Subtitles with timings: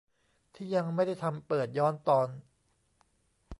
[0.55, 2.27] ที่ยังไม่ได้ทำเปิดย้อนตอน